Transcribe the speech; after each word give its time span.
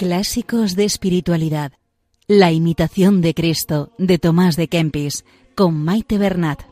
Clásicos 0.00 0.76
de 0.76 0.84
espiritualidad. 0.84 1.72
La 2.26 2.52
imitación 2.52 3.20
de 3.20 3.34
Cristo 3.34 3.92
de 3.98 4.18
Tomás 4.18 4.56
de 4.56 4.66
Kempis 4.66 5.26
con 5.54 5.74
Maite 5.74 6.16
Bernat. 6.16 6.62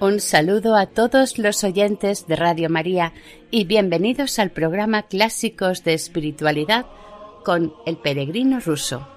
Un 0.00 0.20
saludo 0.20 0.76
a 0.76 0.84
todos 0.84 1.38
los 1.38 1.64
oyentes 1.64 2.26
de 2.26 2.36
Radio 2.36 2.68
María 2.68 3.14
y 3.50 3.64
bienvenidos 3.64 4.38
al 4.38 4.50
programa 4.50 5.04
Clásicos 5.04 5.82
de 5.82 5.94
Espiritualidad 5.94 6.84
con 7.42 7.72
el 7.86 7.96
peregrino 7.96 8.60
ruso. 8.60 9.08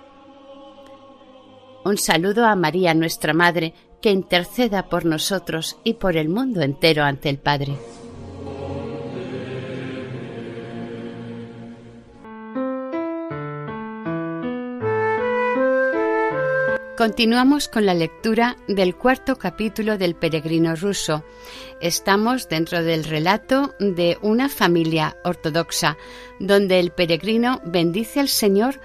Un 1.84 1.98
saludo 1.98 2.46
a 2.46 2.56
María, 2.56 2.94
nuestra 2.94 3.34
Madre, 3.34 3.74
que 4.02 4.12
interceda 4.12 4.88
por 4.88 5.04
nosotros 5.04 5.78
y 5.84 5.96
por 5.96 6.16
el 6.16 6.30
mundo 6.30 6.62
entero 6.62 7.04
ante 7.04 7.30
el 7.30 7.38
Padre. 7.38 7.76
Continuamos 16.98 17.68
con 17.68 17.86
la 17.86 17.94
lectura 17.94 18.58
del 18.68 18.96
cuarto 18.96 19.38
capítulo 19.38 20.00
del 20.00 20.16
Peregrino 20.16 20.76
ruso. 20.76 21.24
Estamos 21.80 22.50
dentro 22.50 22.82
del 22.82 23.04
relato 23.04 23.76
de 23.80 24.18
una 24.24 24.50
familia 24.50 25.16
ortodoxa, 25.24 25.96
donde 26.40 26.80
el 26.80 26.90
peregrino 26.90 27.62
bendice 27.64 28.20
al 28.20 28.30
Señor 28.30 28.82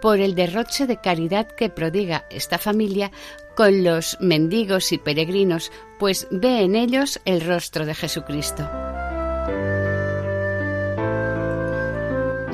por 0.00 0.20
el 0.20 0.36
derroche 0.36 0.86
de 0.86 1.00
caridad 1.00 1.48
que 1.48 1.68
prodiga 1.68 2.24
esta 2.30 2.58
familia 2.58 3.10
con 3.56 3.82
los 3.82 4.16
mendigos 4.20 4.92
y 4.92 4.98
peregrinos, 4.98 5.72
pues 5.98 6.28
ve 6.30 6.60
en 6.60 6.76
ellos 6.76 7.20
el 7.24 7.40
rostro 7.40 7.84
de 7.84 7.96
Jesucristo. 7.96 8.85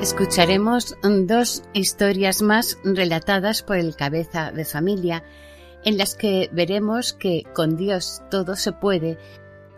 Escucharemos 0.03 0.97
dos 1.01 1.63
historias 1.71 2.41
más 2.41 2.77
relatadas 2.83 3.63
por 3.63 3.77
el 3.77 3.95
cabeza 3.95 4.51
de 4.51 4.65
familia, 4.65 5.23
en 5.85 5.97
las 5.97 6.13
que 6.15 6.49
veremos 6.51 7.13
que 7.13 7.43
con 7.55 7.77
Dios 7.77 8.21
todo 8.29 8.57
se 8.57 8.73
puede, 8.73 9.17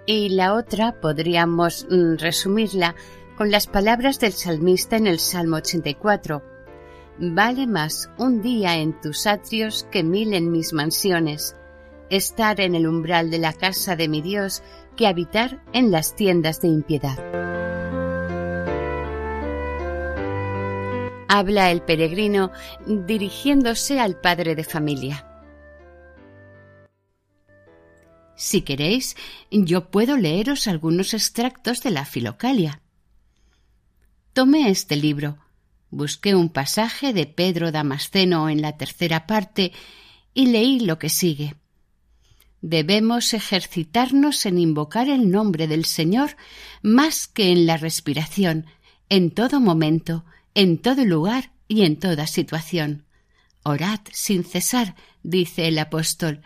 y 0.07 0.29
la 0.29 0.55
otra 0.55 0.99
podríamos 0.99 1.85
mm, 1.91 2.15
resumirla 2.15 2.95
con 3.37 3.51
las 3.51 3.67
palabras 3.67 4.19
del 4.19 4.33
salmista 4.33 4.97
en 4.97 5.05
el 5.05 5.19
Salmo 5.19 5.57
84. 5.57 6.41
Vale 7.19 7.67
más 7.67 8.09
un 8.17 8.41
día 8.41 8.77
en 8.77 8.99
tus 8.99 9.27
atrios 9.27 9.87
que 9.91 10.01
mil 10.01 10.33
en 10.33 10.51
mis 10.51 10.73
mansiones, 10.73 11.55
estar 12.09 12.59
en 12.61 12.73
el 12.73 12.87
umbral 12.87 13.29
de 13.29 13.37
la 13.37 13.53
casa 13.53 13.95
de 13.95 14.07
mi 14.07 14.23
Dios 14.23 14.63
que 14.95 15.05
habitar 15.05 15.61
en 15.71 15.91
las 15.91 16.15
tiendas 16.15 16.61
de 16.61 16.69
impiedad. 16.69 17.64
Habla 21.27 21.71
el 21.71 21.81
peregrino 21.81 22.51
dirigiéndose 22.87 23.99
al 23.99 24.19
padre 24.19 24.55
de 24.55 24.63
familia. 24.63 25.27
Si 28.35 28.61
queréis, 28.61 29.15
yo 29.49 29.89
puedo 29.89 30.17
leeros 30.17 30.67
algunos 30.67 31.13
extractos 31.13 31.81
de 31.81 31.91
la 31.91 32.05
Filocalia. 32.05 32.81
Tomé 34.33 34.69
este 34.69 34.97
libro, 34.97 35.37
busqué 35.89 36.35
un 36.35 36.49
pasaje 36.49 37.13
de 37.13 37.25
Pedro 37.25 37.71
Damasceno 37.71 38.49
en 38.49 38.61
la 38.61 38.75
tercera 38.75 39.25
parte 39.25 39.71
y 40.33 40.47
leí 40.47 40.81
lo 40.81 40.99
que 40.99 41.07
sigue. 41.07 41.55
Debemos 42.61 43.33
ejercitarnos 43.33 44.45
en 44.45 44.57
invocar 44.57 45.07
el 45.07 45.31
nombre 45.31 45.67
del 45.67 45.85
Señor 45.85 46.35
más 46.81 47.27
que 47.27 47.51
en 47.51 47.65
la 47.65 47.77
respiración, 47.77 48.65
en 49.07 49.31
todo 49.31 49.61
momento, 49.61 50.25
en 50.55 50.79
todo 50.79 51.05
lugar 51.05 51.51
y 51.67 51.83
en 51.83 51.99
toda 51.99 52.25
situación. 52.25 53.05
Orad 53.63 53.99
sin 54.11 54.43
cesar, 54.43 54.95
dice 55.21 55.67
el 55.67 55.77
apóstol, 55.77 56.41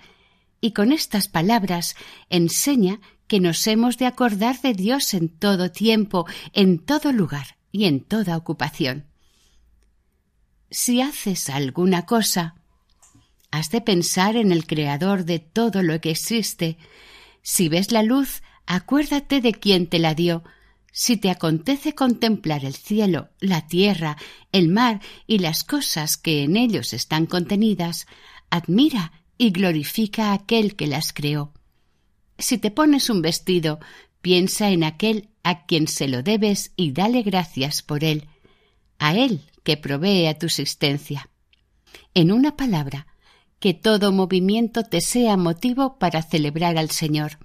y 0.61 0.71
con 0.71 0.91
estas 0.91 1.27
palabras 1.27 1.95
enseña 2.29 2.99
que 3.27 3.39
nos 3.39 3.65
hemos 3.67 3.97
de 3.97 4.07
acordar 4.07 4.59
de 4.61 4.73
Dios 4.73 5.13
en 5.13 5.29
todo 5.29 5.71
tiempo, 5.71 6.25
en 6.53 6.79
todo 6.79 7.13
lugar 7.13 7.57
y 7.71 7.85
en 7.85 8.01
toda 8.01 8.35
ocupación. 8.35 9.05
Si 10.71 11.01
haces 11.01 11.49
alguna 11.49 12.05
cosa, 12.05 12.55
has 13.51 13.69
de 13.69 13.81
pensar 13.81 14.35
en 14.35 14.51
el 14.51 14.65
Creador 14.65 15.25
de 15.25 15.39
todo 15.39 15.83
lo 15.83 16.01
que 16.01 16.11
existe. 16.11 16.77
Si 17.41 17.69
ves 17.69 17.91
la 17.91 18.03
luz, 18.03 18.41
acuérdate 18.65 19.41
de 19.41 19.53
quien 19.53 19.87
te 19.87 19.99
la 19.99 20.13
dio, 20.13 20.43
si 20.91 21.17
te 21.17 21.29
acontece 21.29 21.93
contemplar 21.93 22.65
el 22.65 22.75
cielo, 22.75 23.29
la 23.39 23.67
tierra, 23.67 24.17
el 24.51 24.69
mar 24.69 25.01
y 25.27 25.39
las 25.39 25.63
cosas 25.63 26.17
que 26.17 26.43
en 26.43 26.57
ellos 26.57 26.93
están 26.93 27.25
contenidas, 27.25 28.07
admira 28.49 29.11
y 29.37 29.51
glorifica 29.51 30.31
a 30.31 30.33
aquel 30.33 30.75
que 30.75 30.87
las 30.87 31.13
creó. 31.13 31.53
Si 32.37 32.57
te 32.57 32.71
pones 32.71 33.09
un 33.09 33.21
vestido, 33.21 33.79
piensa 34.21 34.69
en 34.69 34.83
aquel 34.83 35.29
a 35.43 35.65
quien 35.65 35.87
se 35.87 36.07
lo 36.07 36.23
debes 36.23 36.73
y 36.75 36.91
dale 36.91 37.21
gracias 37.21 37.81
por 37.81 38.03
él, 38.03 38.27
a 38.97 39.15
él 39.15 39.41
que 39.63 39.77
provee 39.77 40.27
a 40.27 40.37
tu 40.37 40.47
existencia. 40.47 41.29
En 42.13 42.31
una 42.31 42.55
palabra, 42.57 43.07
que 43.59 43.73
todo 43.73 44.11
movimiento 44.11 44.83
te 44.83 45.01
sea 45.01 45.37
motivo 45.37 45.99
para 45.99 46.21
celebrar 46.21 46.77
al 46.77 46.89
Señor, 46.89 47.39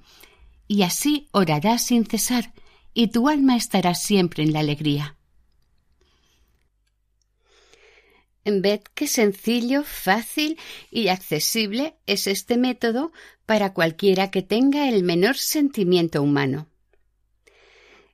y 0.66 0.82
así 0.82 1.28
orarás 1.32 1.86
sin 1.86 2.06
cesar, 2.06 2.52
y 2.94 3.08
tu 3.08 3.28
alma 3.28 3.56
estará 3.56 3.94
siempre 3.94 4.44
en 4.44 4.52
la 4.52 4.60
alegría. 4.60 5.16
Ved 8.44 8.80
qué 8.94 9.06
sencillo, 9.06 9.82
fácil 9.84 10.58
y 10.90 11.08
accesible 11.08 11.96
es 12.06 12.26
este 12.26 12.56
método 12.56 13.12
para 13.46 13.72
cualquiera 13.72 14.30
que 14.30 14.42
tenga 14.42 14.88
el 14.88 15.02
menor 15.02 15.36
sentimiento 15.36 16.22
humano. 16.22 16.68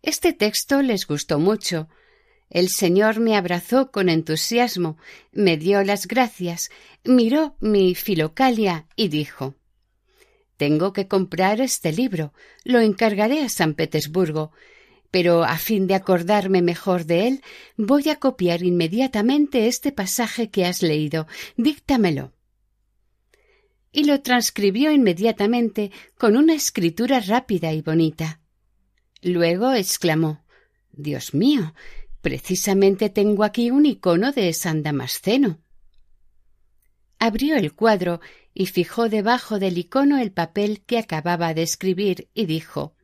Este 0.02 0.32
texto 0.32 0.82
les 0.82 1.06
gustó 1.06 1.38
mucho. 1.38 1.88
El 2.48 2.68
Señor 2.68 3.20
me 3.20 3.36
abrazó 3.36 3.90
con 3.90 4.08
entusiasmo, 4.08 4.96
me 5.30 5.56
dio 5.56 5.84
las 5.84 6.06
gracias, 6.06 6.70
miró 7.04 7.56
mi 7.60 7.94
filocalia 7.94 8.86
y 8.96 9.08
dijo 9.08 9.56
tengo 10.60 10.92
que 10.92 11.08
comprar 11.08 11.62
este 11.62 11.90
libro. 11.90 12.34
Lo 12.64 12.80
encargaré 12.80 13.42
a 13.42 13.48
San 13.48 13.72
Petersburgo. 13.72 14.52
Pero 15.10 15.42
a 15.42 15.56
fin 15.56 15.86
de 15.86 15.94
acordarme 15.94 16.60
mejor 16.60 17.06
de 17.06 17.28
él, 17.28 17.42
voy 17.78 18.10
a 18.10 18.16
copiar 18.16 18.62
inmediatamente 18.62 19.68
este 19.68 19.90
pasaje 19.90 20.50
que 20.50 20.66
has 20.66 20.82
leído. 20.82 21.26
Díctamelo. 21.56 22.34
Y 23.90 24.04
lo 24.04 24.20
transcribió 24.20 24.92
inmediatamente 24.92 25.92
con 26.18 26.36
una 26.36 26.52
escritura 26.52 27.20
rápida 27.20 27.72
y 27.72 27.80
bonita. 27.80 28.40
Luego 29.22 29.72
exclamó 29.72 30.44
Dios 30.92 31.32
mío, 31.32 31.72
precisamente 32.20 33.08
tengo 33.08 33.44
aquí 33.44 33.70
un 33.70 33.86
icono 33.86 34.30
de 34.32 34.52
San 34.52 34.82
Damasceno. 34.82 35.58
Abrió 37.22 37.56
el 37.56 37.74
cuadro 37.74 38.22
y 38.54 38.66
fijó 38.66 39.10
debajo 39.10 39.58
del 39.58 39.76
icono 39.76 40.18
el 40.18 40.32
papel 40.32 40.80
que 40.86 40.96
acababa 40.96 41.52
de 41.52 41.62
escribir 41.62 42.30
y 42.32 42.46
dijo 42.46 42.96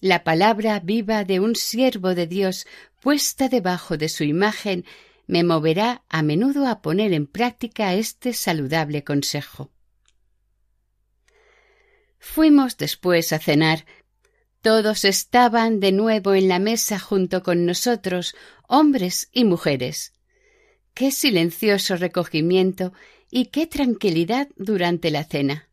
La 0.00 0.24
palabra 0.24 0.80
viva 0.80 1.22
de 1.24 1.38
un 1.38 1.54
siervo 1.54 2.16
de 2.16 2.26
Dios 2.26 2.66
puesta 3.00 3.48
debajo 3.48 3.96
de 3.96 4.08
su 4.08 4.24
imagen 4.24 4.84
me 5.28 5.44
moverá 5.44 6.02
a 6.08 6.22
menudo 6.22 6.66
a 6.66 6.82
poner 6.82 7.12
en 7.12 7.28
práctica 7.28 7.94
este 7.94 8.32
saludable 8.32 9.04
consejo. 9.04 9.70
Fuimos 12.18 12.76
después 12.78 13.32
a 13.32 13.38
cenar. 13.38 13.86
Todos 14.60 15.04
estaban 15.04 15.78
de 15.78 15.92
nuevo 15.92 16.34
en 16.34 16.48
la 16.48 16.58
mesa 16.58 16.98
junto 16.98 17.44
con 17.44 17.64
nosotros, 17.64 18.34
hombres 18.66 19.28
y 19.30 19.44
mujeres. 19.44 20.17
Qué 20.98 21.12
silencioso 21.12 21.94
recogimiento 21.94 22.92
y 23.30 23.46
qué 23.46 23.68
tranquilidad 23.68 24.48
durante 24.56 25.12
la 25.12 25.22
cena. 25.22 25.68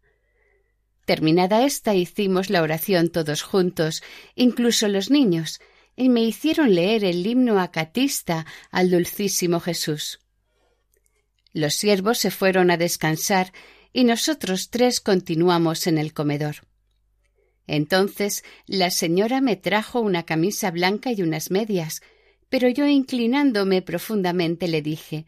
Terminada 1.08 1.66
esta 1.66 1.96
hicimos 1.96 2.52
la 2.52 2.62
oración 2.62 3.10
todos 3.10 3.42
juntos, 3.42 4.04
incluso 4.36 4.88
los 4.88 5.10
niños, 5.10 5.62
y 5.96 6.10
me 6.10 6.22
hicieron 6.22 6.76
leer 6.76 7.04
el 7.04 7.26
himno 7.26 7.60
acatista 7.60 8.46
al 8.70 8.92
dulcísimo 8.92 9.60
Jesús. 9.60 10.20
Los 11.54 11.74
siervos 11.74 12.20
se 12.20 12.30
fueron 12.30 12.70
a 12.70 12.78
descansar 12.78 13.52
y 13.92 14.04
nosotros 14.04 14.70
tres 14.70 15.02
continuamos 15.02 15.88
en 15.88 15.98
el 15.98 16.14
comedor. 16.14 16.68
Entonces 17.66 18.44
la 18.68 18.92
señora 18.92 19.42
me 19.42 19.56
trajo 19.56 20.02
una 20.02 20.22
camisa 20.22 20.70
blanca 20.70 21.12
y 21.12 21.24
unas 21.24 21.50
medias, 21.50 22.04
pero 22.50 22.70
yo 22.70 22.88
inclinándome 22.88 23.82
profundamente 23.82 24.68
le 24.68 24.82
dije 24.82 25.26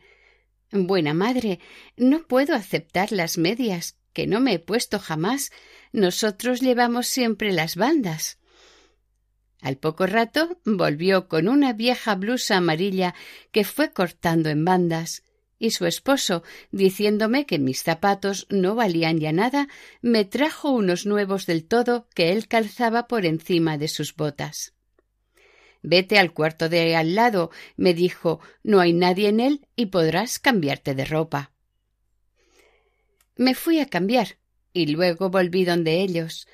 Buena 0.71 1.13
madre, 1.13 1.59
no 1.95 2.23
puedo 2.27 2.53
aceptar 2.53 3.11
las 3.11 3.37
medias, 3.37 3.97
que 4.11 4.27
no 4.27 4.41
me 4.41 4.53
he 4.53 4.59
puesto 4.59 4.99
jamás. 4.99 5.51
Nosotros 5.93 6.61
llevamos 6.61 7.07
siempre 7.07 7.53
las 7.53 7.75
bandas. 7.75 8.37
Al 9.61 9.77
poco 9.77 10.05
rato 10.07 10.59
volvió 10.65 11.27
con 11.27 11.47
una 11.47 11.71
vieja 11.73 12.15
blusa 12.15 12.57
amarilla 12.57 13.15
que 13.51 13.63
fue 13.63 13.91
cortando 13.91 14.49
en 14.49 14.65
bandas, 14.65 15.23
y 15.57 15.71
su 15.71 15.85
esposo, 15.85 16.43
diciéndome 16.71 17.45
que 17.45 17.59
mis 17.59 17.81
zapatos 17.81 18.45
no 18.49 18.75
valían 18.75 19.19
ya 19.19 19.31
nada, 19.31 19.67
me 20.01 20.25
trajo 20.25 20.69
unos 20.69 21.05
nuevos 21.05 21.45
del 21.45 21.65
todo 21.65 22.07
que 22.13 22.31
él 22.31 22.47
calzaba 22.47 23.07
por 23.07 23.25
encima 23.25 23.77
de 23.77 23.87
sus 23.87 24.15
botas. 24.15 24.76
Vete 25.81 26.17
al 26.19 26.33
cuarto 26.33 26.69
de 26.69 26.95
al 26.95 27.15
lado, 27.15 27.51
me 27.75 27.93
dijo, 27.93 28.39
no 28.63 28.79
hay 28.79 28.93
nadie 28.93 29.29
en 29.29 29.39
él 29.39 29.67
y 29.75 29.87
podrás 29.87 30.39
cambiarte 30.39 30.95
de 30.95 31.05
ropa. 31.05 31.51
Me 33.35 33.53
fui 33.53 33.79
a 33.79 33.85
cambiar 33.85 34.37
y 34.73 34.87
luego 34.87 35.29
volví 35.29 35.65
donde 35.65 36.01
ellos. 36.01 36.47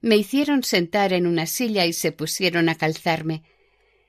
Me 0.00 0.16
hicieron 0.16 0.62
sentar 0.62 1.12
en 1.12 1.26
una 1.26 1.46
silla 1.46 1.84
y 1.86 1.92
se 1.92 2.12
pusieron 2.12 2.68
a 2.68 2.76
calzarme. 2.76 3.42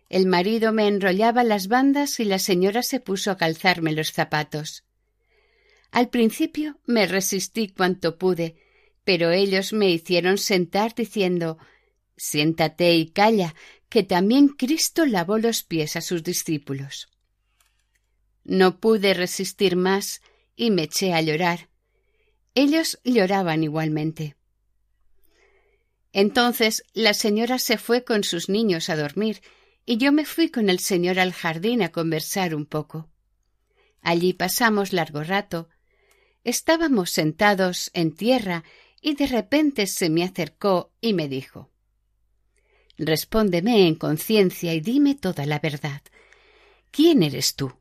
El 0.09 0.25
marido 0.25 0.71
me 0.71 0.87
enrollaba 0.87 1.43
las 1.43 1.67
bandas 1.67 2.19
y 2.19 2.25
la 2.25 2.39
señora 2.39 2.83
se 2.83 2.99
puso 2.99 3.31
a 3.31 3.37
calzarme 3.37 3.91
los 3.91 4.11
zapatos. 4.11 4.85
Al 5.91 6.09
principio 6.09 6.79
me 6.85 7.07
resistí 7.07 7.69
cuanto 7.69 8.17
pude, 8.17 8.55
pero 9.03 9.31
ellos 9.31 9.73
me 9.73 9.89
hicieron 9.89 10.37
sentar 10.37 10.93
diciendo 10.93 11.57
Siéntate 12.15 12.95
y 12.95 13.09
calla, 13.09 13.53
que 13.89 14.03
también 14.03 14.49
Cristo 14.49 15.05
lavó 15.05 15.37
los 15.37 15.63
pies 15.63 15.95
a 15.95 16.01
sus 16.01 16.23
discípulos. 16.23 17.07
No 18.43 18.79
pude 18.79 19.13
resistir 19.13 19.75
más 19.75 20.21
y 20.55 20.71
me 20.71 20.83
eché 20.83 21.13
a 21.13 21.21
llorar. 21.21 21.69
Ellos 22.55 22.99
lloraban 23.03 23.63
igualmente. 23.63 24.35
Entonces 26.11 26.83
la 26.93 27.13
señora 27.13 27.59
se 27.59 27.77
fue 27.77 28.03
con 28.03 28.23
sus 28.23 28.49
niños 28.49 28.89
a 28.89 28.95
dormir 28.95 29.41
y 29.85 29.97
yo 29.97 30.11
me 30.11 30.25
fui 30.25 30.49
con 30.49 30.69
el 30.69 30.79
señor 30.79 31.19
al 31.19 31.33
jardín 31.33 31.81
a 31.81 31.91
conversar 31.91 32.55
un 32.55 32.65
poco. 32.65 33.09
Allí 34.01 34.33
pasamos 34.33 34.93
largo 34.93 35.23
rato. 35.23 35.69
Estábamos 36.43 37.11
sentados 37.11 37.91
en 37.93 38.15
tierra 38.15 38.63
y 39.01 39.15
de 39.15 39.27
repente 39.27 39.85
se 39.85 40.09
me 40.09 40.23
acercó 40.23 40.91
y 41.01 41.13
me 41.13 41.27
dijo 41.27 41.69
Respóndeme 42.97 43.87
en 43.87 43.95
conciencia 43.95 44.73
y 44.73 44.81
dime 44.81 45.15
toda 45.15 45.45
la 45.45 45.59
verdad. 45.59 46.01
¿Quién 46.91 47.23
eres 47.23 47.55
tú? 47.55 47.73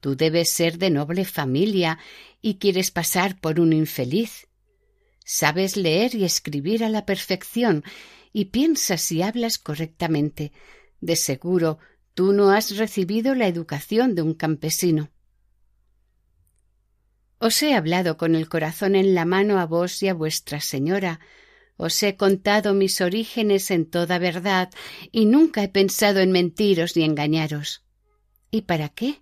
Tú 0.00 0.14
debes 0.14 0.50
ser 0.50 0.78
de 0.78 0.90
noble 0.90 1.24
familia 1.24 1.98
y 2.42 2.56
quieres 2.56 2.90
pasar 2.90 3.40
por 3.40 3.58
un 3.60 3.72
infeliz. 3.72 4.46
Sabes 5.24 5.76
leer 5.76 6.14
y 6.14 6.24
escribir 6.24 6.84
a 6.84 6.88
la 6.88 7.06
perfección 7.06 7.82
y 8.32 8.46
piensas 8.46 9.10
y 9.10 9.22
hablas 9.22 9.58
correctamente. 9.58 10.52
De 11.00 11.16
seguro 11.16 11.78
tú 12.14 12.32
no 12.32 12.50
has 12.50 12.76
recibido 12.76 13.34
la 13.34 13.46
educación 13.46 14.14
de 14.14 14.22
un 14.22 14.34
campesino. 14.34 15.10
Os 17.38 17.62
he 17.62 17.74
hablado 17.74 18.16
con 18.16 18.34
el 18.34 18.48
corazón 18.48 18.94
en 18.94 19.14
la 19.14 19.24
mano 19.24 19.58
a 19.58 19.66
vos 19.66 20.02
y 20.02 20.08
a 20.08 20.14
vuestra 20.14 20.60
señora. 20.60 21.20
Os 21.76 22.02
he 22.02 22.16
contado 22.16 22.72
mis 22.72 23.00
orígenes 23.00 23.70
en 23.70 23.84
toda 23.86 24.18
verdad 24.18 24.70
y 25.12 25.26
nunca 25.26 25.62
he 25.62 25.68
pensado 25.68 26.20
en 26.20 26.32
mentiros 26.32 26.96
ni 26.96 27.04
engañaros. 27.04 27.84
¿Y 28.50 28.62
para 28.62 28.88
qué? 28.88 29.20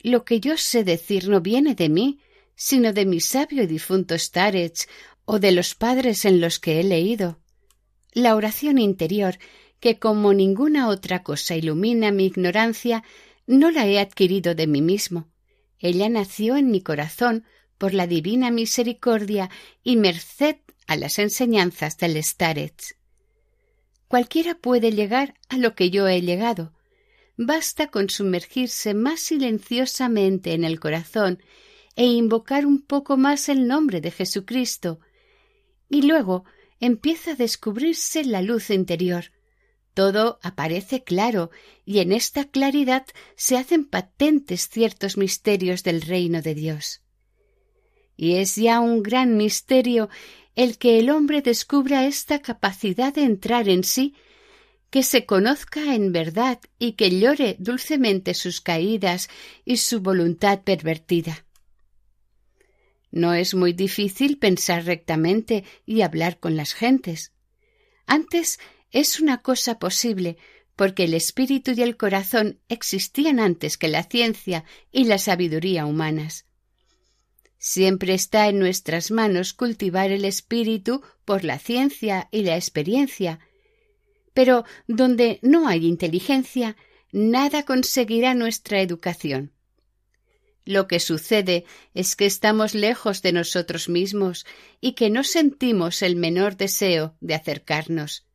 Lo 0.00 0.24
que 0.24 0.40
yo 0.40 0.56
sé 0.56 0.82
decir 0.82 1.28
no 1.28 1.40
viene 1.40 1.74
de 1.74 1.88
mí, 1.88 2.20
sino 2.54 2.92
de 2.92 3.04
mi 3.06 3.20
sabio 3.20 3.62
y 3.62 3.66
difunto 3.66 4.18
Starets 4.18 4.88
o 5.24 5.38
de 5.38 5.52
los 5.52 5.74
padres 5.74 6.24
en 6.24 6.40
los 6.40 6.58
que 6.58 6.80
he 6.80 6.84
leído. 6.84 7.40
La 8.12 8.34
oración 8.34 8.78
interior, 8.78 9.38
que 9.78 9.98
como 9.98 10.32
ninguna 10.32 10.88
otra 10.88 11.22
cosa 11.22 11.56
ilumina 11.56 12.12
mi 12.12 12.26
ignorancia, 12.26 13.04
no 13.46 13.70
la 13.70 13.86
he 13.86 13.98
adquirido 13.98 14.54
de 14.54 14.66
mí 14.66 14.80
mismo. 14.80 15.28
Ella 15.78 16.08
nació 16.08 16.56
en 16.56 16.70
mi 16.70 16.80
corazón 16.80 17.44
por 17.78 17.92
la 17.92 18.06
divina 18.06 18.50
misericordia 18.50 19.50
y 19.82 19.96
merced 19.96 20.56
a 20.86 20.96
las 20.96 21.18
enseñanzas 21.18 21.98
del 21.98 22.22
Starets. 22.22 22.96
Cualquiera 24.08 24.54
puede 24.54 24.92
llegar 24.92 25.34
a 25.48 25.56
lo 25.56 25.74
que 25.74 25.90
yo 25.90 26.08
he 26.08 26.20
llegado, 26.20 26.72
Basta 27.36 27.88
con 27.88 28.10
sumergirse 28.10 28.94
más 28.94 29.20
silenciosamente 29.20 30.52
en 30.52 30.64
el 30.64 30.78
corazón 30.78 31.42
e 31.96 32.04
invocar 32.04 32.66
un 32.66 32.82
poco 32.82 33.16
más 33.16 33.48
el 33.48 33.66
nombre 33.66 34.00
de 34.00 34.10
Jesucristo, 34.10 35.00
y 35.88 36.02
luego 36.02 36.44
empieza 36.80 37.32
a 37.32 37.34
descubrirse 37.34 38.24
la 38.24 38.42
luz 38.42 38.70
interior. 38.70 39.32
Todo 39.94 40.38
aparece 40.42 41.04
claro, 41.04 41.50
y 41.84 41.98
en 41.98 42.12
esta 42.12 42.44
claridad 42.44 43.06
se 43.36 43.56
hacen 43.56 43.84
patentes 43.84 44.68
ciertos 44.68 45.16
misterios 45.16 45.82
del 45.82 46.00
reino 46.00 46.42
de 46.42 46.54
Dios. 46.54 47.02
Y 48.16 48.36
es 48.36 48.56
ya 48.56 48.80
un 48.80 49.02
gran 49.02 49.36
misterio 49.36 50.08
el 50.54 50.78
que 50.78 50.98
el 50.98 51.10
hombre 51.10 51.42
descubra 51.42 52.06
esta 52.06 52.40
capacidad 52.40 53.14
de 53.14 53.24
entrar 53.24 53.68
en 53.68 53.84
sí 53.84 54.14
que 54.90 55.02
se 55.02 55.24
conozca 55.24 55.94
en 55.94 56.12
verdad 56.12 56.60
y 56.78 56.92
que 56.92 57.18
llore 57.18 57.56
dulcemente 57.58 58.34
sus 58.34 58.60
caídas 58.60 59.30
y 59.64 59.78
su 59.78 60.00
voluntad 60.00 60.60
pervertida. 60.64 61.46
No 63.10 63.32
es 63.32 63.54
muy 63.54 63.72
difícil 63.72 64.38
pensar 64.38 64.84
rectamente 64.84 65.64
y 65.86 66.02
hablar 66.02 66.38
con 66.38 66.56
las 66.56 66.74
gentes. 66.74 67.32
Antes 68.06 68.58
es 68.90 69.18
una 69.18 69.40
cosa 69.40 69.78
posible, 69.78 70.36
porque 70.76 71.04
el 71.04 71.14
espíritu 71.14 71.72
y 71.74 71.80
el 71.80 71.96
corazón 71.96 72.60
existían 72.68 73.40
antes 73.40 73.78
que 73.78 73.88
la 73.88 74.02
ciencia 74.02 74.64
y 74.90 75.04
la 75.04 75.16
sabiduría 75.16 75.86
humanas. 75.86 76.46
Siempre 77.64 78.12
está 78.12 78.48
en 78.48 78.58
nuestras 78.58 79.12
manos 79.12 79.52
cultivar 79.52 80.10
el 80.10 80.24
espíritu 80.24 81.00
por 81.24 81.44
la 81.44 81.60
ciencia 81.60 82.26
y 82.32 82.42
la 82.42 82.56
experiencia, 82.56 83.38
pero 84.34 84.64
donde 84.88 85.38
no 85.42 85.68
hay 85.68 85.86
inteligencia, 85.86 86.76
nada 87.12 87.64
conseguirá 87.64 88.34
nuestra 88.34 88.80
educación. 88.80 89.52
Lo 90.64 90.88
que 90.88 90.98
sucede 90.98 91.64
es 91.94 92.16
que 92.16 92.26
estamos 92.26 92.74
lejos 92.74 93.22
de 93.22 93.30
nosotros 93.30 93.88
mismos 93.88 94.44
y 94.80 94.94
que 94.94 95.08
no 95.08 95.22
sentimos 95.22 96.02
el 96.02 96.16
menor 96.16 96.56
deseo 96.56 97.14
de 97.20 97.36
acercarnos. 97.36 98.26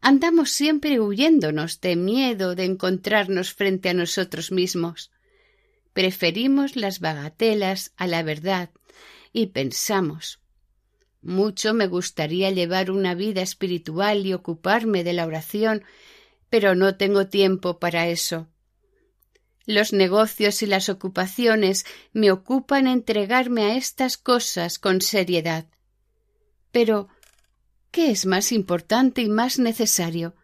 Andamos 0.00 0.50
siempre 0.50 0.98
huyéndonos 0.98 1.80
de 1.80 1.94
miedo 1.94 2.56
de 2.56 2.64
encontrarnos 2.64 3.54
frente 3.54 3.90
a 3.90 3.94
nosotros 3.94 4.50
mismos. 4.50 5.12
Preferimos 5.94 6.76
las 6.76 7.00
bagatelas 7.00 7.92
a 7.96 8.06
la 8.06 8.22
verdad 8.22 8.70
y 9.32 9.46
pensamos 9.46 10.44
mucho 11.24 11.72
me 11.72 11.86
gustaría 11.86 12.50
llevar 12.50 12.90
una 12.90 13.14
vida 13.14 13.40
espiritual 13.40 14.26
y 14.26 14.34
ocuparme 14.34 15.04
de 15.04 15.14
la 15.14 15.24
oración, 15.26 15.82
pero 16.50 16.74
no 16.74 16.96
tengo 16.96 17.28
tiempo 17.28 17.78
para 17.78 18.08
eso. 18.08 18.46
Los 19.64 19.94
negocios 19.94 20.62
y 20.62 20.66
las 20.66 20.90
ocupaciones 20.90 21.86
me 22.12 22.30
ocupan 22.30 22.86
entregarme 22.86 23.62
a 23.62 23.76
estas 23.76 24.18
cosas 24.18 24.78
con 24.78 25.00
seriedad. 25.00 25.64
Pero, 26.70 27.08
¿qué 27.90 28.10
es 28.10 28.26
más 28.26 28.52
importante 28.52 29.22
y 29.22 29.30
más 29.30 29.58
necesario? 29.58 30.34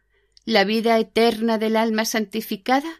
¿La 0.46 0.64
vida 0.64 0.98
eterna 0.98 1.58
del 1.58 1.76
alma 1.76 2.06
santificada? 2.06 2.90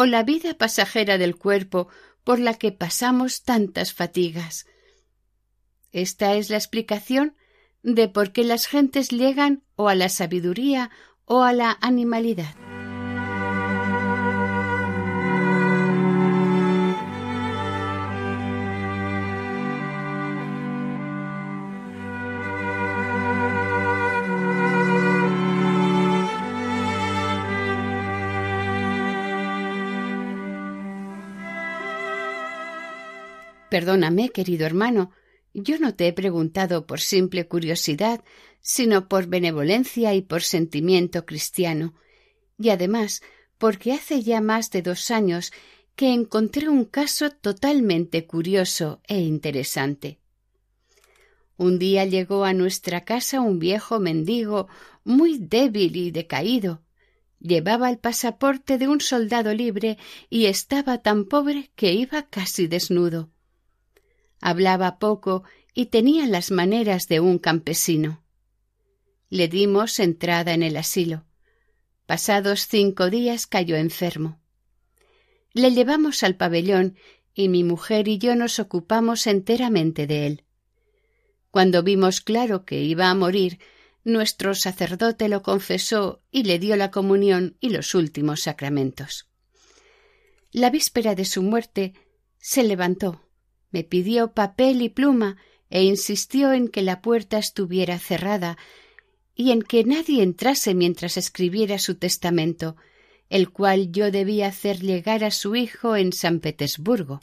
¿O 0.00 0.06
la 0.06 0.22
vida 0.22 0.54
pasajera 0.54 1.18
del 1.18 1.34
cuerpo 1.34 1.88
por 2.22 2.38
la 2.38 2.54
que 2.54 2.70
pasamos 2.70 3.42
tantas 3.42 3.92
fatigas? 3.92 4.64
Esta 5.90 6.36
es 6.36 6.50
la 6.50 6.56
explicación 6.56 7.34
de 7.82 8.06
por 8.06 8.30
qué 8.30 8.44
las 8.44 8.66
gentes 8.66 9.08
llegan 9.08 9.64
o 9.74 9.88
a 9.88 9.96
la 9.96 10.08
sabiduría 10.08 10.92
o 11.24 11.42
a 11.42 11.52
la 11.52 11.76
animalidad. 11.80 12.54
Perdóname, 33.70 34.30
querido 34.30 34.66
hermano, 34.66 35.10
yo 35.54 35.78
no 35.78 35.94
te 35.94 36.06
he 36.06 36.12
preguntado 36.12 36.86
por 36.86 37.00
simple 37.00 37.46
curiosidad, 37.46 38.24
sino 38.60 39.08
por 39.08 39.26
benevolencia 39.26 40.14
y 40.14 40.22
por 40.22 40.42
sentimiento 40.42 41.26
cristiano, 41.26 41.94
y 42.58 42.70
además 42.70 43.22
porque 43.58 43.92
hace 43.92 44.22
ya 44.22 44.40
más 44.40 44.70
de 44.70 44.82
dos 44.82 45.10
años 45.10 45.52
que 45.96 46.12
encontré 46.12 46.68
un 46.68 46.84
caso 46.84 47.30
totalmente 47.30 48.26
curioso 48.26 49.00
e 49.08 49.20
interesante. 49.20 50.20
Un 51.56 51.80
día 51.80 52.04
llegó 52.04 52.44
a 52.44 52.52
nuestra 52.52 53.04
casa 53.04 53.40
un 53.40 53.58
viejo 53.58 53.98
mendigo 53.98 54.68
muy 55.02 55.38
débil 55.38 55.96
y 55.96 56.12
decaído. 56.12 56.82
Llevaba 57.40 57.90
el 57.90 57.98
pasaporte 57.98 58.78
de 58.78 58.86
un 58.86 59.00
soldado 59.00 59.52
libre 59.52 59.98
y 60.30 60.46
estaba 60.46 60.98
tan 60.98 61.24
pobre 61.24 61.72
que 61.74 61.92
iba 61.94 62.28
casi 62.28 62.68
desnudo. 62.68 63.30
Hablaba 64.40 64.98
poco 64.98 65.44
y 65.74 65.86
tenía 65.86 66.26
las 66.26 66.50
maneras 66.50 67.08
de 67.08 67.20
un 67.20 67.38
campesino. 67.38 68.22
Le 69.30 69.48
dimos 69.48 69.98
entrada 69.98 70.54
en 70.54 70.62
el 70.62 70.76
asilo. 70.76 71.24
Pasados 72.06 72.66
cinco 72.66 73.10
días 73.10 73.46
cayó 73.46 73.76
enfermo. 73.76 74.40
Le 75.52 75.72
llevamos 75.72 76.22
al 76.22 76.36
pabellón 76.36 76.96
y 77.34 77.48
mi 77.48 77.64
mujer 77.64 78.08
y 78.08 78.18
yo 78.18 78.34
nos 78.34 78.58
ocupamos 78.58 79.26
enteramente 79.26 80.06
de 80.06 80.26
él. 80.26 80.44
Cuando 81.50 81.82
vimos 81.82 82.20
claro 82.20 82.64
que 82.64 82.82
iba 82.82 83.10
a 83.10 83.14
morir, 83.14 83.58
nuestro 84.04 84.54
sacerdote 84.54 85.28
lo 85.28 85.42
confesó 85.42 86.22
y 86.30 86.44
le 86.44 86.58
dio 86.58 86.76
la 86.76 86.90
comunión 86.90 87.56
y 87.60 87.70
los 87.70 87.94
últimos 87.94 88.42
sacramentos. 88.42 89.28
La 90.50 90.70
víspera 90.70 91.14
de 91.14 91.24
su 91.24 91.42
muerte 91.42 91.92
se 92.38 92.64
levantó, 92.64 93.27
me 93.70 93.84
pidió 93.84 94.32
papel 94.32 94.82
y 94.82 94.88
pluma 94.88 95.36
e 95.70 95.82
insistió 95.82 96.52
en 96.52 96.68
que 96.68 96.82
la 96.82 97.00
puerta 97.02 97.38
estuviera 97.38 97.98
cerrada 97.98 98.56
y 99.34 99.52
en 99.52 99.62
que 99.62 99.84
nadie 99.84 100.22
entrase 100.22 100.74
mientras 100.74 101.16
escribiera 101.16 101.78
su 101.78 101.94
testamento, 101.94 102.76
el 103.28 103.50
cual 103.50 103.92
yo 103.92 104.10
debía 104.10 104.48
hacer 104.48 104.80
llegar 104.80 105.22
a 105.22 105.30
su 105.30 105.54
hijo 105.54 105.96
en 105.96 106.12
San 106.12 106.40
Petersburgo. 106.40 107.20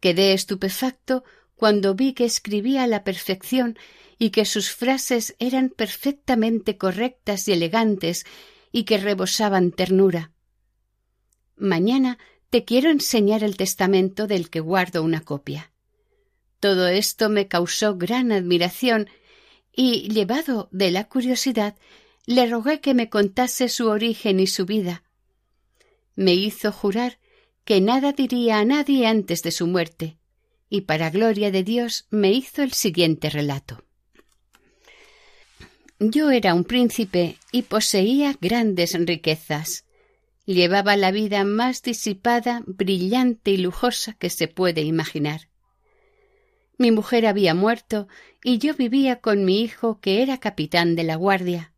Quedé 0.00 0.32
estupefacto 0.32 1.22
cuando 1.54 1.94
vi 1.94 2.12
que 2.12 2.24
escribía 2.24 2.82
a 2.82 2.86
la 2.88 3.04
perfección 3.04 3.78
y 4.18 4.30
que 4.30 4.44
sus 4.44 4.70
frases 4.70 5.36
eran 5.38 5.68
perfectamente 5.68 6.76
correctas 6.76 7.46
y 7.46 7.52
elegantes 7.52 8.24
y 8.72 8.84
que 8.84 8.98
rebosaban 8.98 9.70
ternura. 9.70 10.32
Mañana 11.56 12.18
te 12.52 12.66
quiero 12.66 12.90
enseñar 12.90 13.42
el 13.44 13.56
testamento 13.56 14.26
del 14.26 14.50
que 14.50 14.60
guardo 14.60 15.02
una 15.02 15.22
copia. 15.22 15.72
Todo 16.60 16.86
esto 16.86 17.30
me 17.30 17.48
causó 17.48 17.96
gran 17.96 18.30
admiración 18.30 19.08
y, 19.74 20.10
llevado 20.10 20.68
de 20.70 20.90
la 20.90 21.08
curiosidad, 21.08 21.76
le 22.26 22.44
rogué 22.46 22.82
que 22.82 22.92
me 22.92 23.08
contase 23.08 23.70
su 23.70 23.88
origen 23.88 24.38
y 24.38 24.46
su 24.46 24.66
vida. 24.66 25.02
Me 26.14 26.34
hizo 26.34 26.72
jurar 26.72 27.18
que 27.64 27.80
nada 27.80 28.12
diría 28.12 28.58
a 28.58 28.66
nadie 28.66 29.06
antes 29.06 29.42
de 29.42 29.50
su 29.50 29.66
muerte, 29.66 30.18
y 30.68 30.82
para 30.82 31.08
gloria 31.08 31.50
de 31.50 31.64
Dios 31.64 32.06
me 32.10 32.32
hizo 32.32 32.62
el 32.62 32.74
siguiente 32.74 33.30
relato. 33.30 33.82
Yo 35.98 36.30
era 36.30 36.52
un 36.52 36.64
príncipe 36.64 37.38
y 37.50 37.62
poseía 37.62 38.36
grandes 38.38 38.92
riquezas. 38.92 39.86
Llevaba 40.44 40.96
la 40.96 41.12
vida 41.12 41.44
más 41.44 41.82
disipada, 41.82 42.62
brillante 42.66 43.52
y 43.52 43.58
lujosa 43.58 44.14
que 44.14 44.28
se 44.28 44.48
puede 44.48 44.82
imaginar. 44.82 45.48
Mi 46.78 46.90
mujer 46.90 47.26
había 47.26 47.54
muerto 47.54 48.08
y 48.42 48.58
yo 48.58 48.74
vivía 48.74 49.20
con 49.20 49.44
mi 49.44 49.60
hijo 49.60 50.00
que 50.00 50.22
era 50.22 50.38
capitán 50.38 50.96
de 50.96 51.04
la 51.04 51.14
guardia. 51.14 51.72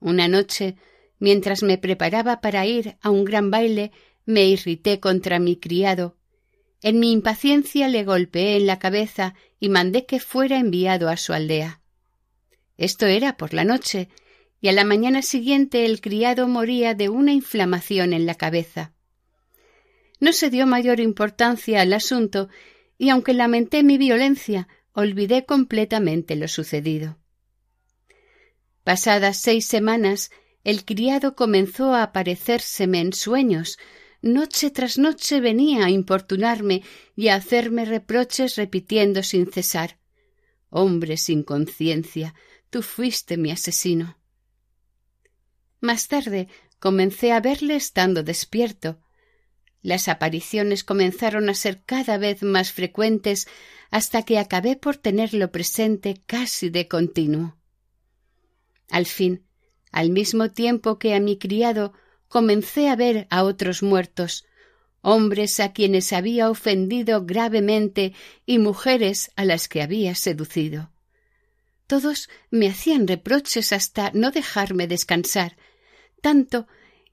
Una 0.00 0.28
noche, 0.28 0.76
mientras 1.18 1.62
me 1.62 1.78
preparaba 1.78 2.40
para 2.42 2.66
ir 2.66 2.98
a 3.00 3.08
un 3.08 3.24
gran 3.24 3.50
baile, 3.50 3.90
me 4.26 4.44
irrité 4.44 5.00
contra 5.00 5.38
mi 5.38 5.56
criado. 5.56 6.16
En 6.82 6.98
mi 6.98 7.12
impaciencia 7.12 7.88
le 7.88 8.04
golpeé 8.04 8.56
en 8.56 8.66
la 8.66 8.78
cabeza 8.78 9.34
y 9.58 9.70
mandé 9.70 10.04
que 10.04 10.20
fuera 10.20 10.58
enviado 10.58 11.08
a 11.08 11.16
su 11.16 11.32
aldea. 11.32 11.80
Esto 12.76 13.06
era 13.06 13.36
por 13.36 13.54
la 13.54 13.64
noche, 13.64 14.08
y 14.62 14.68
a 14.68 14.72
la 14.72 14.84
mañana 14.84 15.22
siguiente 15.22 15.84
el 15.84 16.00
criado 16.00 16.46
moría 16.48 16.94
de 16.94 17.08
una 17.08 17.32
inflamación 17.32 18.12
en 18.12 18.24
la 18.24 18.36
cabeza. 18.36 18.94
No 20.20 20.32
se 20.32 20.50
dio 20.50 20.66
mayor 20.66 21.00
importancia 21.00 21.80
al 21.80 21.92
asunto 21.92 22.48
y 22.96 23.10
aunque 23.10 23.34
lamenté 23.34 23.82
mi 23.82 23.98
violencia, 23.98 24.68
olvidé 24.92 25.44
completamente 25.44 26.36
lo 26.36 26.46
sucedido. 26.46 27.18
Pasadas 28.84 29.42
seis 29.42 29.66
semanas, 29.66 30.30
el 30.62 30.84
criado 30.84 31.34
comenzó 31.34 31.92
a 31.92 32.04
aparecérseme 32.04 33.00
en 33.00 33.12
sueños, 33.12 33.78
noche 34.20 34.70
tras 34.70 34.96
noche 34.96 35.40
venía 35.40 35.86
a 35.86 35.90
importunarme 35.90 36.84
y 37.16 37.28
a 37.28 37.34
hacerme 37.34 37.84
reproches 37.84 38.54
repitiendo 38.54 39.24
sin 39.24 39.50
cesar 39.50 39.98
Hombre 40.70 41.18
sin 41.18 41.42
conciencia, 41.42 42.34
tú 42.70 42.80
fuiste 42.80 43.36
mi 43.36 43.50
asesino. 43.50 44.21
Más 45.82 46.08
tarde 46.08 46.48
comencé 46.78 47.32
a 47.32 47.40
verle 47.40 47.76
estando 47.76 48.22
despierto, 48.22 48.98
las 49.82 50.06
apariciones 50.06 50.84
comenzaron 50.84 51.48
a 51.48 51.54
ser 51.54 51.82
cada 51.84 52.16
vez 52.16 52.42
más 52.44 52.70
frecuentes 52.70 53.48
hasta 53.90 54.22
que 54.22 54.38
acabé 54.38 54.76
por 54.76 54.96
tenerlo 54.96 55.50
presente 55.50 56.22
casi 56.26 56.70
de 56.70 56.86
continuo. 56.86 57.56
Al 58.90 59.06
fin, 59.06 59.44
al 59.90 60.10
mismo 60.10 60.52
tiempo 60.52 61.00
que 61.00 61.14
a 61.14 61.20
mi 61.20 61.36
criado, 61.36 61.92
comencé 62.28 62.88
a 62.88 62.94
ver 62.94 63.26
a 63.28 63.42
otros 63.42 63.82
muertos, 63.82 64.46
hombres 65.00 65.58
a 65.58 65.72
quienes 65.72 66.12
había 66.12 66.48
ofendido 66.48 67.26
gravemente 67.26 68.14
y 68.46 68.58
mujeres 68.60 69.32
a 69.34 69.44
las 69.44 69.66
que 69.66 69.82
había 69.82 70.14
seducido. 70.14 70.92
Todos 71.88 72.30
me 72.50 72.68
hacían 72.68 73.08
reproches 73.08 73.72
hasta 73.72 74.12
no 74.14 74.30
dejarme 74.30 74.86
descansar, 74.86 75.56
tanto 76.22 76.66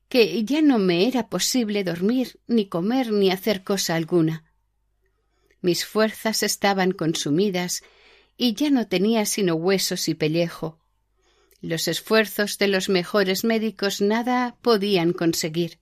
que 0.07 0.43
ya 0.45 0.61
no 0.61 0.79
me 0.79 1.07
era 1.07 1.27
posible 1.27 1.83
dormir, 1.83 2.39
ni 2.47 2.67
comer, 2.67 3.11
ni 3.11 3.29
hacer 3.29 3.63
cosa 3.63 3.95
alguna. 3.95 4.45
Mis 5.61 5.85
fuerzas 5.85 6.41
estaban 6.41 6.93
consumidas 6.93 7.83
y 8.37 8.53
ya 8.53 8.69
no 8.69 8.87
tenía 8.87 9.25
sino 9.25 9.55
huesos 9.55 10.07
y 10.07 10.15
pellejo. 10.15 10.79
Los 11.61 11.89
esfuerzos 11.89 12.57
de 12.57 12.69
los 12.69 12.87
mejores 12.87 13.43
médicos 13.43 13.99
nada 13.99 14.57
podían 14.61 15.11
conseguir. 15.11 15.79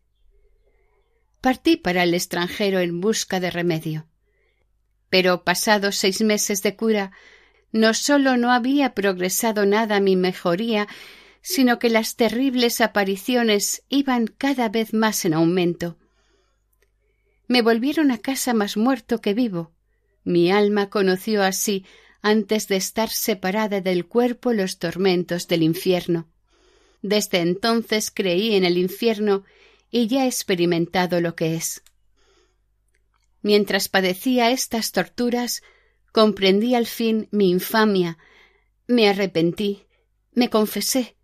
Partí 1.39 1.77
para 1.77 2.03
el 2.03 2.15
extranjero 2.15 2.79
en 2.79 3.00
busca 3.00 3.39
de 3.39 3.51
remedio. 3.51 4.07
Pero 5.10 5.43
pasados 5.43 5.96
seis 5.96 6.22
meses 6.22 6.63
de 6.63 6.75
cura, 6.75 7.12
no 7.72 7.93
sólo 7.93 8.38
no 8.38 8.51
había 8.51 8.96
progresado 8.96 9.65
nada 9.65 10.00
mi 10.00 10.15
mejoría, 10.15 10.88
sino 11.41 11.79
que 11.79 11.89
las 11.89 12.15
terribles 12.15 12.82
apariciones 12.82 13.84
iban 13.89 14.27
cada 14.27 14.70
vez 14.70 14.94
más 14.94 15.25
en 15.25 15.34
aumento. 15.34 15.98
Me 17.48 17.62
volvieron 17.62 18.12
a 18.12 18.17
casa 18.17 18.53
más 18.53 18.77
muerto 18.77 19.22
que 19.22 19.34
vivo. 19.34 19.72
Mi 20.24 20.51
alma 20.51 20.89
conoció 20.89 21.44
así, 21.44 21.86
antes 22.22 22.67
de 22.67 22.75
estar 22.75 23.10
separada 23.10 23.79
del 23.79 24.06
cuerpo, 24.06 24.51
los 24.51 24.79
tormentos 24.79 25.48
del 25.48 25.63
infierno. 25.63 26.27
Desde 27.01 27.39
entonces 27.39 28.12
creí 28.12 28.56
en 28.56 28.65
el 28.65 28.77
infierno 28.77 29.44
y 29.89 30.08
ya 30.08 30.25
he 30.25 30.27
experimentado 30.27 31.22
lo 31.22 31.36
que 31.36 31.56
es. 31.56 31.84
Mientras 33.41 33.88
padecía 33.88 34.51
estas 34.51 34.91
torturas, 34.91 35.62
comprendí 36.12 36.75
al 36.75 36.88
fin 36.88 37.29
mi 37.32 37.50
infamia, 37.50 38.17
me 38.88 39.08
arrepentí, 39.08 39.86
me 40.34 40.50
confesé, 40.50 41.17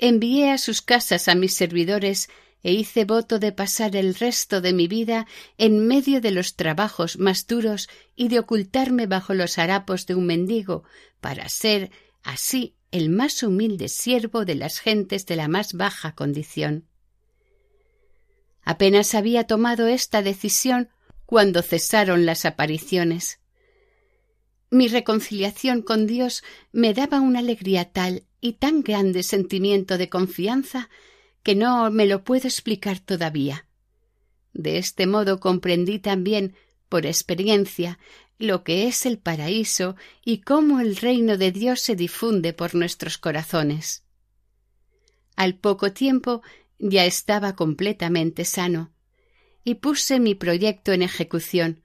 envié 0.00 0.50
a 0.50 0.58
sus 0.58 0.80
casas 0.80 1.28
a 1.28 1.34
mis 1.34 1.54
servidores 1.54 2.28
e 2.62 2.72
hice 2.72 3.04
voto 3.04 3.38
de 3.38 3.52
pasar 3.52 3.94
el 3.96 4.14
resto 4.14 4.60
de 4.60 4.72
mi 4.72 4.88
vida 4.88 5.26
en 5.58 5.86
medio 5.86 6.20
de 6.20 6.30
los 6.30 6.56
trabajos 6.56 7.18
más 7.18 7.46
duros 7.46 7.88
y 8.16 8.28
de 8.28 8.38
ocultarme 8.38 9.06
bajo 9.06 9.34
los 9.34 9.58
harapos 9.58 10.06
de 10.06 10.14
un 10.14 10.26
mendigo 10.26 10.84
para 11.20 11.48
ser 11.48 11.90
así 12.22 12.76
el 12.90 13.10
más 13.10 13.42
humilde 13.42 13.88
siervo 13.88 14.44
de 14.44 14.54
las 14.54 14.78
gentes 14.78 15.26
de 15.26 15.36
la 15.36 15.48
más 15.48 15.74
baja 15.74 16.14
condición. 16.14 16.86
Apenas 18.62 19.14
había 19.14 19.44
tomado 19.44 19.86
esta 19.86 20.22
decisión 20.22 20.88
cuando 21.26 21.62
cesaron 21.62 22.26
las 22.26 22.44
apariciones. 22.44 23.38
Mi 24.70 24.88
reconciliación 24.88 25.82
con 25.82 26.06
Dios 26.06 26.42
me 26.72 26.94
daba 26.94 27.20
una 27.20 27.38
alegría 27.40 27.92
tal 27.92 28.24
y 28.40 28.54
tan 28.54 28.82
grande 28.82 29.22
sentimiento 29.22 29.98
de 29.98 30.08
confianza 30.08 30.88
que 31.42 31.54
no 31.54 31.90
me 31.90 32.06
lo 32.06 32.24
puedo 32.24 32.48
explicar 32.48 33.00
todavía. 33.00 33.66
De 34.52 34.78
este 34.78 35.06
modo 35.06 35.40
comprendí 35.40 35.98
también, 35.98 36.54
por 36.88 37.06
experiencia, 37.06 37.98
lo 38.38 38.64
que 38.64 38.88
es 38.88 39.06
el 39.06 39.18
paraíso 39.18 39.96
y 40.24 40.38
cómo 40.38 40.80
el 40.80 40.96
reino 40.96 41.36
de 41.36 41.52
Dios 41.52 41.80
se 41.80 41.94
difunde 41.94 42.52
por 42.52 42.74
nuestros 42.74 43.18
corazones. 43.18 44.04
Al 45.36 45.56
poco 45.56 45.92
tiempo 45.92 46.42
ya 46.78 47.04
estaba 47.04 47.54
completamente 47.54 48.44
sano, 48.44 48.92
y 49.62 49.74
puse 49.74 50.18
mi 50.20 50.34
proyecto 50.34 50.92
en 50.92 51.02
ejecución, 51.02 51.82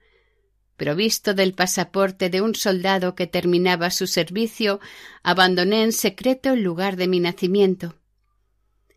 Provisto 0.76 1.32
del 1.32 1.54
pasaporte 1.54 2.28
de 2.28 2.42
un 2.42 2.54
soldado 2.54 3.14
que 3.14 3.26
terminaba 3.26 3.90
su 3.90 4.06
servicio, 4.06 4.78
abandoné 5.22 5.82
en 5.82 5.92
secreto 5.92 6.52
el 6.52 6.62
lugar 6.62 6.96
de 6.96 7.08
mi 7.08 7.18
nacimiento. 7.18 7.96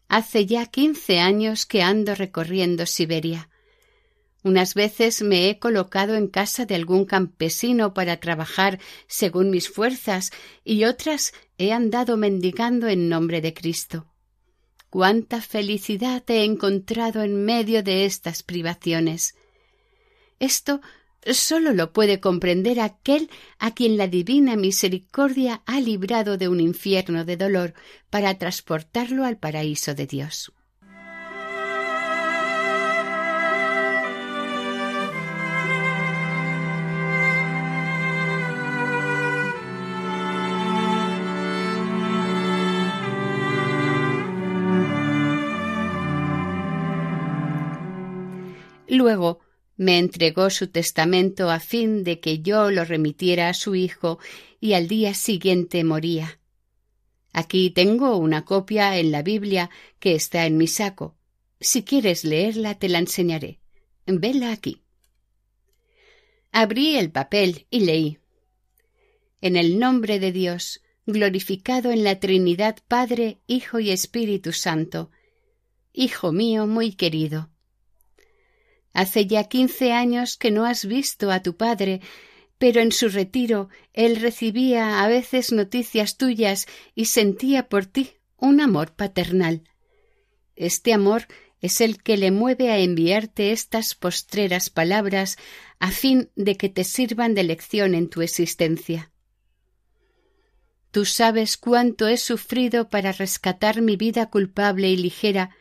Hace 0.10 0.46
ya 0.46 0.66
quince 0.66 1.20
años 1.20 1.66
que 1.66 1.82
ando 1.82 2.16
recorriendo 2.16 2.86
Siberia. 2.86 3.50
Unas 4.44 4.74
veces 4.74 5.22
me 5.22 5.50
he 5.50 5.60
colocado 5.60 6.16
en 6.16 6.28
casa 6.28 6.66
de 6.66 6.76
algún 6.76 7.06
campesino 7.06 7.94
para 7.94 8.20
trabajar 8.20 8.80
según 9.08 9.50
mis 9.50 9.70
fuerzas 9.70 10.32
y 10.64 10.86
otras 10.86 11.34
he 11.58 11.72
andado 11.72 12.18
mendigando 12.18 12.88
en 12.88 13.10
nombre 13.10 13.42
de 13.42 13.54
Cristo. 13.54 14.08
Cuánta 14.90 15.42
felicidad 15.42 16.24
he 16.28 16.44
encontrado 16.44 17.22
en 17.22 17.46
medio 17.46 17.84
de 17.84 18.06
estas 18.06 18.44
privaciones. 18.44 19.36
Esto 20.40 20.82
sólo 21.26 21.74
lo 21.74 21.94
puede 21.94 22.20
comprender 22.20 22.80
aquel 22.80 23.30
a 23.58 23.74
quien 23.74 23.98
la 23.98 24.08
divina 24.08 24.56
misericordia 24.56 25.62
ha 25.66 25.80
librado 25.80 26.38
de 26.38 26.48
un 26.48 26.60
infierno 26.60 27.26
de 27.26 27.38
dolor 27.38 27.74
para 28.10 28.38
transportarlo 28.38 29.26
al 29.26 29.38
paraíso 29.38 29.94
de 29.94 30.08
Dios. 30.08 30.54
Luego 48.88 49.40
me 49.80 49.98
entregó 49.98 50.50
su 50.50 50.68
testamento 50.68 51.50
a 51.50 51.62
fin 51.62 52.04
de 52.04 52.20
que 52.20 52.40
yo 52.42 52.70
lo 52.70 52.84
remitiera 52.84 53.48
a 53.48 53.54
su 53.54 53.76
hijo 53.76 54.20
y 54.60 54.74
al 54.74 54.90
día 54.90 55.14
siguiente 55.14 55.86
moría. 55.86 56.38
Aquí 57.32 57.70
tengo 57.70 58.18
una 58.18 58.44
copia 58.44 58.98
en 58.98 59.14
la 59.14 59.24
Biblia 59.24 59.70
que 60.00 60.16
está 60.16 60.46
en 60.46 60.58
mi 60.58 60.68
saco. 60.68 61.16
Si 61.62 61.84
quieres 61.84 62.26
leerla 62.26 62.78
te 62.78 62.90
la 62.90 63.00
enseñaré. 63.00 63.62
Vela 64.06 64.52
aquí. 64.52 64.84
Abrí 66.52 66.98
el 66.98 67.10
papel 67.10 67.66
y 67.70 67.80
leí. 67.80 68.20
En 69.40 69.56
el 69.56 69.80
nombre 69.80 70.20
de 70.20 70.34
Dios, 70.34 70.82
glorificado 71.06 71.92
en 71.92 72.04
la 72.04 72.20
Trinidad 72.20 72.80
Padre, 72.90 73.40
Hijo 73.48 73.80
y 73.80 73.92
Espíritu 73.92 74.52
Santo. 74.52 75.10
Hijo 75.94 76.34
mío 76.34 76.68
muy 76.68 76.96
querido 76.96 77.50
Hace 78.94 79.28
ya 79.28 79.46
quince 79.46 79.92
años 79.92 80.38
que 80.38 80.52
no 80.52 80.66
has 80.66 80.86
visto 80.86 81.32
a 81.32 81.42
tu 81.42 81.56
padre, 81.56 82.02
pero 82.58 82.82
en 82.82 82.92
su 82.92 83.10
retiro 83.10 83.70
él 83.94 84.18
recibía 84.18 85.04
a 85.04 85.08
veces 85.08 85.52
noticias 85.52 86.18
tuyas 86.18 86.68
y 86.96 87.06
sentía 87.06 87.70
por 87.70 87.86
ti 87.86 88.12
un 88.38 88.62
amor 88.62 88.94
paternal. 88.94 89.64
Este 90.56 90.94
amor 90.94 91.28
es 91.62 91.82
el 91.82 92.02
que 92.02 92.18
le 92.18 92.32
mueve 92.32 92.72
a 92.72 92.80
enviarte 92.80 93.52
estas 93.52 93.96
postreras 93.96 94.70
palabras 94.70 95.38
a 95.80 95.92
fin 95.92 96.30
de 96.36 96.56
que 96.56 96.70
te 96.70 96.84
sirvan 96.84 97.34
de 97.36 97.44
lección 97.44 97.96
en 97.96 98.10
tu 98.10 98.22
existencia. 98.22 99.12
Tú 100.92 101.06
sabes 101.06 101.58
cuánto 101.58 102.08
he 102.08 102.18
sufrido 102.18 102.90
para 102.90 103.12
rescatar 103.12 103.82
mi 103.82 103.96
vida 103.96 104.30
culpable 104.30 104.90
y 104.90 104.98
ligera 104.98 105.56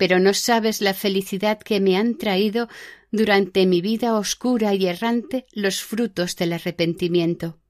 pero 0.00 0.18
no 0.18 0.32
sabes 0.32 0.80
la 0.80 0.94
felicidad 0.94 1.58
que 1.58 1.78
me 1.78 1.98
han 1.98 2.16
traído 2.16 2.70
durante 3.10 3.66
mi 3.66 3.82
vida 3.82 4.14
oscura 4.16 4.72
y 4.74 4.86
errante 4.86 5.44
los 5.52 5.82
frutos 5.82 6.36
del 6.36 6.54
arrepentimiento. 6.54 7.60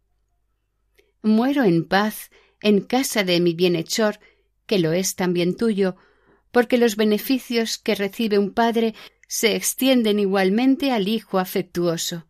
Muero 1.22 1.64
en 1.64 1.88
paz 1.88 2.30
en 2.62 2.82
casa 2.82 3.24
de 3.24 3.40
mi 3.40 3.54
bienhechor, 3.54 4.20
que 4.66 4.78
lo 4.78 4.92
es 4.92 5.16
también 5.16 5.56
tuyo, 5.56 5.96
porque 6.52 6.78
los 6.78 6.94
beneficios 6.94 7.78
que 7.78 7.96
recibe 7.96 8.38
un 8.38 8.54
padre 8.54 8.94
se 9.26 9.56
extienden 9.56 10.20
igualmente 10.20 10.92
al 10.92 11.08
hijo 11.08 11.40
afectuoso. 11.40 12.28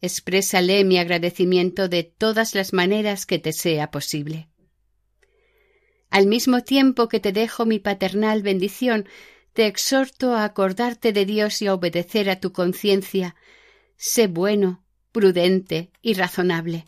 Exprésale 0.00 0.84
mi 0.84 0.96
agradecimiento 0.96 1.90
de 1.90 2.04
todas 2.04 2.54
las 2.54 2.72
maneras 2.72 3.26
que 3.26 3.38
te 3.38 3.52
sea 3.52 3.90
posible. 3.90 4.48
Al 6.12 6.26
mismo 6.26 6.60
tiempo 6.60 7.08
que 7.08 7.20
te 7.20 7.32
dejo 7.32 7.64
mi 7.64 7.78
paternal 7.78 8.42
bendición, 8.42 9.08
te 9.54 9.66
exhorto 9.66 10.34
a 10.34 10.44
acordarte 10.44 11.14
de 11.14 11.24
Dios 11.24 11.62
y 11.62 11.68
a 11.68 11.74
obedecer 11.74 12.28
a 12.28 12.38
tu 12.38 12.52
conciencia. 12.52 13.34
Sé 13.96 14.26
bueno, 14.26 14.84
prudente 15.10 15.90
y 16.02 16.12
razonable. 16.12 16.84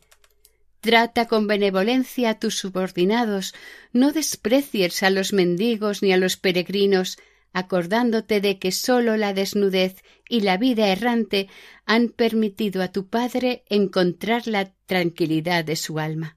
Trata 0.81 1.27
con 1.27 1.47
benevolencia 1.47 2.29
a 2.29 2.39
tus 2.39 2.59
subordinados, 2.59 3.55
no 3.95 4.13
desprecies 4.13 5.03
a 5.03 5.09
los 5.09 5.33
mendigos 5.33 6.03
ni 6.03 6.13
a 6.13 6.19
los 6.19 6.37
peregrinos, 6.37 7.17
acordándote 7.55 8.43
de 8.43 8.59
que 8.59 8.73
sólo 8.73 9.17
la 9.17 9.33
desnudez 9.33 10.05
y 10.29 10.43
la 10.43 10.59
vida 10.59 10.89
errante 10.89 11.49
han 11.87 12.11
permitido 12.11 12.83
a 12.83 12.93
tu 12.93 13.09
Padre 13.09 13.65
encontrar 13.71 14.47
la 14.47 14.75
tranquilidad 14.85 15.65
de 15.65 15.77
su 15.77 15.99
alma. 15.99 16.37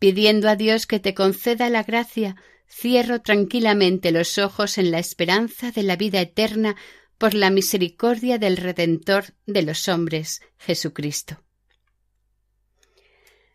Pidiendo 0.00 0.48
a 0.48 0.56
Dios 0.56 0.86
que 0.86 0.98
te 0.98 1.14
conceda 1.14 1.68
la 1.68 1.82
gracia, 1.82 2.34
cierro 2.66 3.20
tranquilamente 3.20 4.12
los 4.12 4.38
ojos 4.38 4.78
en 4.78 4.90
la 4.90 4.98
esperanza 4.98 5.70
de 5.72 5.82
la 5.82 5.96
vida 5.96 6.22
eterna 6.22 6.74
por 7.18 7.34
la 7.34 7.50
misericordia 7.50 8.38
del 8.38 8.56
Redentor 8.56 9.34
de 9.46 9.60
los 9.60 9.88
hombres, 9.88 10.40
Jesucristo. 10.58 11.42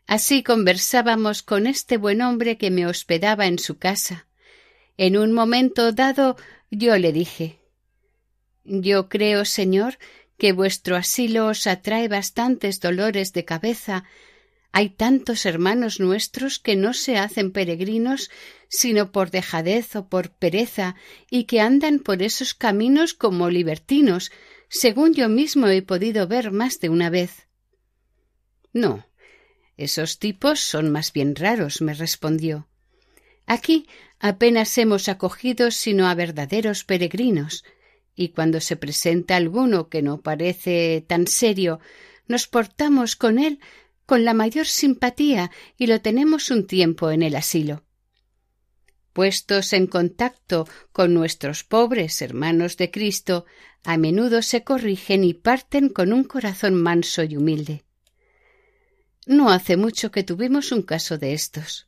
Así 0.06 0.44
conversábamos 0.44 1.42
con 1.42 1.66
este 1.66 1.98
buen 1.98 2.22
hombre 2.22 2.60
que 2.60 2.70
me 2.70 2.86
hospedaba 2.86 3.48
en 3.48 3.58
su 3.58 3.80
casa. 3.80 4.28
En 4.98 5.18
un 5.18 5.32
momento 5.34 5.94
dado 5.94 6.38
yo 6.70 6.96
le 7.00 7.12
dije 7.12 7.60
Yo 8.64 9.10
creo, 9.10 9.46
Señor, 9.46 9.98
que 10.38 10.52
vuestro 10.52 10.96
asilo 10.96 11.48
os 11.48 11.66
atrae 11.66 12.08
bastantes 12.08 12.82
dolores 12.82 13.34
de 13.34 13.46
cabeza 13.46 14.04
hay 14.78 14.90
tantos 14.90 15.46
hermanos 15.46 16.02
nuestros 16.02 16.60
que 16.60 16.76
no 16.76 16.94
se 16.94 17.16
hacen 17.18 17.54
peregrinos 17.54 18.30
sino 18.68 19.14
por 19.14 19.32
dejadez 19.32 19.96
o 19.96 20.10
por 20.10 20.32
pereza 20.32 20.98
y 21.32 21.46
que 21.46 21.62
andan 21.62 22.00
por 22.00 22.22
esos 22.22 22.54
caminos 22.54 23.14
como 23.14 23.50
libertinos, 23.50 24.34
según 24.68 25.14
yo 25.14 25.30
mismo 25.30 25.68
he 25.68 25.82
podido 25.82 26.28
ver 26.28 26.52
más 26.52 26.82
de 26.82 26.90
una 26.90 27.10
vez. 27.10 27.48
No, 28.74 29.08
esos 29.78 30.20
tipos 30.20 30.60
son 30.60 30.92
más 30.92 31.14
bien 31.14 31.38
raros, 31.38 31.82
me 31.82 31.94
respondió. 31.94 32.68
Aquí 33.46 33.88
apenas 34.20 34.78
hemos 34.78 35.08
acogido 35.08 35.72
sino 35.72 36.06
a 36.10 36.16
verdaderos 36.16 36.84
peregrinos, 36.84 37.64
y 38.14 38.30
cuando 38.30 38.60
se 38.60 38.76
presenta 38.76 39.38
alguno 39.38 39.88
que 39.88 40.02
no 40.02 40.20
parece 40.20 41.06
tan 41.08 41.28
serio, 41.28 41.80
nos 42.28 42.48
portamos 42.48 43.16
con 43.16 43.40
él 43.40 43.62
con 44.06 44.26
la 44.26 44.34
mayor 44.34 44.68
simpatía 44.68 45.52
y 45.78 45.88
lo 45.88 46.02
tenemos 46.02 46.52
un 46.52 46.68
tiempo 46.68 47.12
en 47.12 47.24
el 47.24 47.36
asilo. 47.36 47.84
Puestos 49.14 49.72
en 49.74 49.88
contacto 49.88 50.68
con 50.92 51.14
nuestros 51.14 51.64
pobres 51.64 52.22
hermanos 52.22 52.76
de 52.76 52.92
Cristo, 52.92 53.46
a 53.84 53.98
menudo 53.98 54.42
se 54.42 54.64
corrigen 54.64 55.24
y 55.24 55.34
parten 55.34 55.90
con 55.90 56.12
un 56.12 56.24
corazón 56.24 56.76
manso 56.76 57.24
y 57.24 57.38
humilde. 57.38 57.86
No 59.26 59.50
hace 59.50 59.78
mucho 59.78 60.12
que 60.12 60.24
tuvimos 60.24 60.72
un 60.72 60.82
caso 60.82 61.18
de 61.18 61.34
estos. 61.34 61.88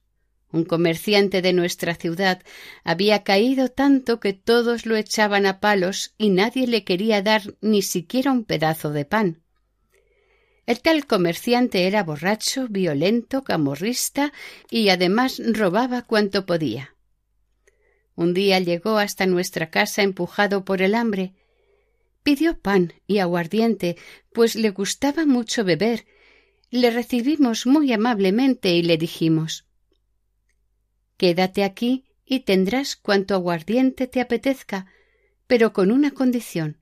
Un 0.51 0.63
comerciante 0.63 1.41
de 1.41 1.51
nuestra 1.53 1.95
ciudad 1.95 2.41
había 2.83 3.23
caído 3.23 3.69
tanto 3.69 4.19
que 4.19 4.33
todos 4.33 4.85
lo 4.85 4.95
echaban 4.95 5.45
a 5.45 5.59
palos 5.59 6.13
y 6.17 6.29
nadie 6.29 6.67
le 6.67 6.83
quería 6.83 7.21
dar 7.21 7.55
ni 7.61 7.81
siquiera 7.81 8.31
un 8.31 8.45
pedazo 8.45 8.91
de 8.91 9.05
pan. 9.05 9.43
El 10.67 10.81
tal 10.81 11.07
comerciante 11.07 11.87
era 11.87 12.03
borracho, 12.03 12.67
violento, 12.67 13.45
camorrista 13.45 14.33
y 14.69 14.89
además 14.89 15.41
robaba 15.53 16.01
cuanto 16.01 16.45
podía. 16.45 16.93
Un 18.15 18.33
día 18.33 18.59
llegó 18.59 18.97
hasta 18.97 19.25
nuestra 19.27 19.69
casa 19.69 20.01
empujado 20.01 20.65
por 20.65 20.81
el 20.81 20.93
hambre. 20.93 21.33
Pidió 22.21 22.59
pan 22.59 22.93
y 23.07 23.19
aguardiente, 23.19 23.95
pues 24.33 24.55
le 24.55 24.71
gustaba 24.71 25.25
mucho 25.25 25.63
beber. 25.63 26.05
Le 26.69 26.91
recibimos 26.91 27.65
muy 27.65 27.93
amablemente 27.93 28.71
y 28.71 28.83
le 28.83 28.97
dijimos 28.97 29.65
Quédate 31.15 31.63
aquí 31.63 32.03
y 32.25 32.41
tendrás 32.41 32.97
cuanto 32.97 33.35
aguardiente 33.35 34.05
te 34.05 34.19
apetezca, 34.19 34.87
pero 35.47 35.71
con 35.71 35.93
una 35.93 36.11
condición. 36.11 36.81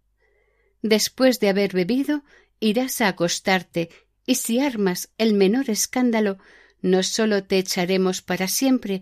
Después 0.81 1.39
de 1.39 1.49
haber 1.49 1.73
bebido, 1.73 2.23
irás 2.59 3.01
a 3.01 3.09
acostarte, 3.09 3.89
y 4.25 4.35
si 4.35 4.59
armas 4.59 5.09
el 5.17 5.33
menor 5.33 5.69
escándalo, 5.69 6.37
no 6.81 7.03
sólo 7.03 7.43
te 7.43 7.57
echaremos 7.57 8.21
para 8.21 8.47
siempre, 8.47 9.01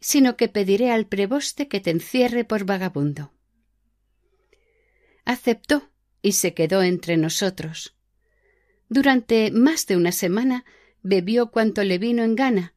sino 0.00 0.36
que 0.36 0.48
pediré 0.48 0.90
al 0.90 1.06
preboste 1.06 1.68
que 1.68 1.80
te 1.80 1.90
encierre 1.90 2.44
por 2.44 2.64
vagabundo. 2.64 3.32
Aceptó 5.24 5.90
y 6.22 6.32
se 6.32 6.54
quedó 6.54 6.82
entre 6.82 7.16
nosotros. 7.16 7.96
Durante 8.88 9.50
más 9.50 9.86
de 9.86 9.96
una 9.96 10.12
semana 10.12 10.64
bebió 11.02 11.50
cuanto 11.50 11.84
le 11.84 11.98
vino 11.98 12.22
en 12.22 12.34
gana, 12.34 12.74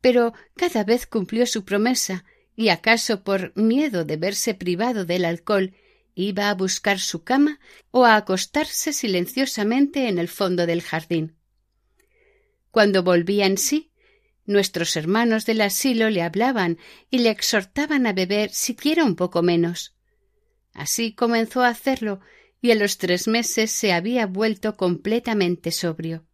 pero 0.00 0.34
cada 0.54 0.84
vez 0.84 1.06
cumplió 1.06 1.46
su 1.46 1.64
promesa 1.64 2.24
y 2.56 2.68
acaso 2.68 3.24
por 3.24 3.56
miedo 3.56 4.04
de 4.04 4.16
verse 4.16 4.54
privado 4.54 5.04
del 5.04 5.24
alcohol 5.24 5.74
iba 6.14 6.50
a 6.50 6.54
buscar 6.54 6.98
su 6.98 7.24
cama 7.24 7.60
o 7.90 8.04
a 8.04 8.16
acostarse 8.16 8.92
silenciosamente 8.92 10.08
en 10.08 10.18
el 10.18 10.28
fondo 10.28 10.66
del 10.66 10.82
jardín. 10.82 11.36
Cuando 12.70 13.02
volvía 13.02 13.46
en 13.46 13.58
sí, 13.58 13.92
nuestros 14.46 14.96
hermanos 14.96 15.46
del 15.46 15.60
asilo 15.60 16.10
le 16.10 16.22
hablaban 16.22 16.78
y 17.10 17.18
le 17.18 17.30
exhortaban 17.30 18.06
a 18.06 18.12
beber 18.12 18.50
siquiera 18.50 19.04
un 19.04 19.16
poco 19.16 19.42
menos. 19.42 19.94
Así 20.72 21.14
comenzó 21.14 21.62
a 21.62 21.68
hacerlo 21.68 22.20
y 22.60 22.70
a 22.70 22.74
los 22.74 22.98
tres 22.98 23.28
meses 23.28 23.70
se 23.70 23.92
había 23.92 24.26
vuelto 24.26 24.76
completamente 24.76 25.70
sobrio. 25.70 26.26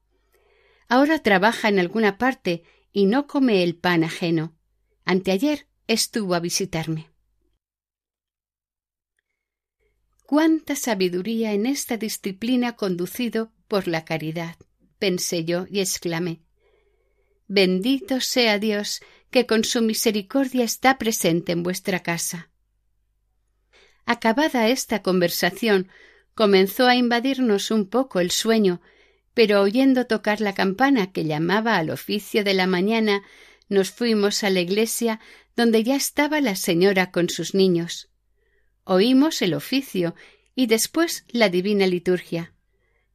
Ahora 0.88 1.19
trabaja 1.21 1.69
en 1.69 1.79
alguna 1.79 2.19
parte 2.19 2.64
y 2.93 3.07
no 3.07 3.27
come 3.27 3.62
el 3.62 3.77
pan 3.77 4.03
ajeno. 4.03 4.57
Anteayer 5.05 5.66
estuvo 5.87 6.35
a 6.35 6.40
visitarme. 6.40 7.10
Cuánta 10.31 10.77
sabiduría 10.77 11.55
en 11.55 11.66
esta 11.66 11.97
disciplina 11.97 12.77
conducido 12.77 13.51
por 13.66 13.88
la 13.88 14.05
caridad, 14.05 14.55
pensé 15.01 15.45
yo 15.45 15.66
y 15.69 15.81
exclamé. 15.81 16.40
Bendito 17.49 18.21
sea 18.21 18.61
Dios 18.61 19.01
que 19.33 19.47
con 19.47 19.64
su 19.64 19.83
misericordia 19.83 20.62
está 20.62 20.99
presente 20.99 21.51
en 21.51 21.64
vuestra 21.64 22.05
casa. 22.05 22.49
Acabada 24.07 24.69
esta 24.69 25.03
conversación, 25.03 25.88
comenzó 26.37 26.87
a 26.87 26.95
invadirnos 26.95 27.73
un 27.73 27.88
poco 27.88 28.21
el 28.21 28.31
sueño, 28.31 28.81
pero 29.35 29.61
oyendo 29.61 30.07
tocar 30.07 30.40
la 30.40 30.55
campana 30.55 31.11
que 31.11 31.25
llamaba 31.25 31.77
al 31.77 31.90
oficio 31.90 32.45
de 32.45 32.55
la 32.55 32.69
mañana, 32.69 33.25
nos 33.69 33.90
fuimos 33.90 34.45
a 34.45 34.51
la 34.51 34.61
iglesia 34.61 35.19
donde 35.57 35.83
ya 35.83 35.97
estaba 35.97 36.40
la 36.40 36.55
señora 36.55 37.11
con 37.11 37.31
sus 37.31 37.53
niños. 37.53 38.10
Oímos 38.85 39.43
el 39.43 39.55
oficio 39.55 40.14
y 40.55 40.66
después 40.66 41.25
la 41.29 41.49
divina 41.49 41.87
liturgia. 41.87 42.53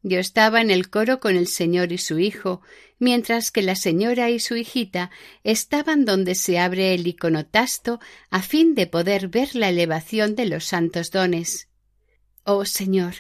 Yo 0.08 0.20
estaba 0.20 0.62
en 0.62 0.70
el 0.70 0.90
coro 0.90 1.20
con 1.20 1.36
el 1.36 1.48
señor 1.48 1.92
y 1.92 1.98
su 1.98 2.20
hijo, 2.20 2.62
mientras 3.00 3.50
que 3.50 3.64
la 3.64 3.76
señora 3.76 4.30
y 4.30 4.40
su 4.40 4.56
hijita 4.56 5.10
estaban 5.44 6.06
donde 6.06 6.36
se 6.36 6.60
abre 6.60 6.94
el 6.94 7.08
iconotasto 7.08 8.00
a 8.30 8.44
fin 8.44 8.76
de 8.76 8.86
poder 8.86 9.30
ver 9.30 9.56
la 9.56 9.70
elevación 9.70 10.36
de 10.36 10.46
los 10.46 10.66
santos 10.66 11.10
dones. 11.10 11.70
Oh 12.44 12.66
Señor, 12.66 13.16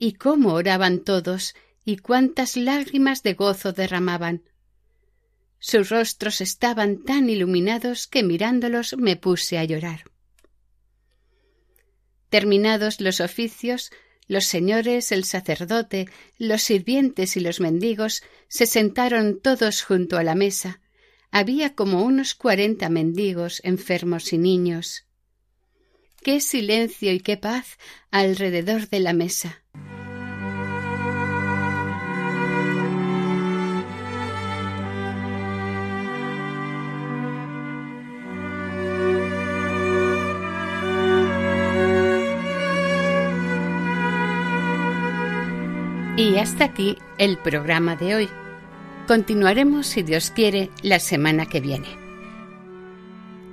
y 0.00 0.14
cómo 0.14 0.54
oraban 0.54 1.04
todos, 1.04 1.54
y 1.84 1.98
cuántas 1.98 2.56
lágrimas 2.56 3.22
de 3.22 3.34
gozo 3.34 3.72
derramaban. 3.72 4.42
Sus 5.60 5.88
rostros 5.88 6.40
estaban 6.40 7.04
tan 7.04 7.30
iluminados 7.30 8.08
que 8.08 8.24
mirándolos 8.24 8.96
me 8.98 9.14
puse 9.14 9.58
a 9.58 9.64
llorar. 9.64 10.10
Terminados 12.36 13.00
los 13.00 13.22
oficios, 13.22 13.90
los 14.28 14.44
señores, 14.44 15.10
el 15.10 15.24
sacerdote, 15.24 16.06
los 16.36 16.60
sirvientes 16.60 17.34
y 17.38 17.40
los 17.40 17.60
mendigos 17.60 18.22
se 18.46 18.66
sentaron 18.66 19.40
todos 19.40 19.82
junto 19.82 20.18
a 20.18 20.22
la 20.22 20.34
mesa. 20.34 20.82
Había 21.30 21.74
como 21.74 22.04
unos 22.04 22.34
cuarenta 22.34 22.90
mendigos, 22.90 23.62
enfermos 23.64 24.34
y 24.34 24.36
niños. 24.36 25.06
Qué 26.22 26.42
silencio 26.42 27.10
y 27.10 27.20
qué 27.20 27.38
paz 27.38 27.78
alrededor 28.10 28.90
de 28.90 29.00
la 29.00 29.14
mesa. 29.14 29.62
Hasta 46.46 46.66
aquí 46.66 46.96
el 47.18 47.38
programa 47.38 47.96
de 47.96 48.14
hoy. 48.14 48.28
Continuaremos, 49.08 49.88
si 49.88 50.04
Dios 50.04 50.30
quiere, 50.30 50.70
la 50.80 51.00
semana 51.00 51.46
que 51.46 51.60
viene. 51.60 51.88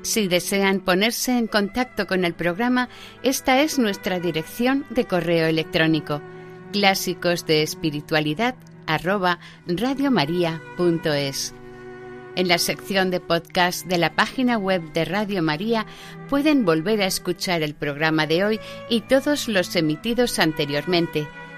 Si 0.03 0.27
desean 0.27 0.79
ponerse 0.79 1.36
en 1.36 1.47
contacto 1.47 2.06
con 2.06 2.23
el 2.23 2.36
programa, 2.36 2.89
esta 3.23 3.62
es 3.62 3.79
nuestra 3.79 4.19
dirección 4.19 4.86
de 4.91 5.06
correo 5.06 5.47
electrónico 5.47 6.21
clásicos 6.71 7.47
de 7.47 7.63
espiritualidad 7.63 8.53
En 12.36 12.47
la 12.47 12.60
sección 12.60 13.10
de 13.10 13.19
podcast 13.19 13.88
de 13.88 13.97
la 13.97 14.13
página 14.13 14.60
web 14.60 14.84
de 14.93 15.06
Radio 15.06 15.41
María 15.41 15.88
pueden 16.29 16.63
volver 16.63 17.01
a 17.01 17.08
escuchar 17.08 17.63
el 17.63 17.73
programa 17.73 18.27
de 18.27 18.45
hoy 18.45 18.60
y 18.88 19.01
todos 19.01 19.47
los 19.47 19.75
emitidos 19.75 20.38
anteriormente 20.38 21.27